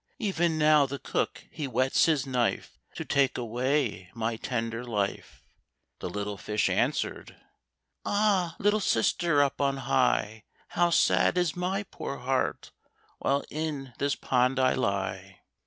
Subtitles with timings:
[0.17, 5.43] Even now the cook he whets his knife To take away my tender life."
[5.99, 7.37] The little fish answered,
[8.03, 12.71] "Ah, little sister, up on high How sad is my poor heart
[13.19, 15.41] While in this pond I lie."